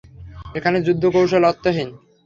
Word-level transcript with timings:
এখানে 0.55 0.77
যুদ্ধ 0.87 1.03
কৌশল 1.15 1.43
অর্থহীন। 1.45 1.89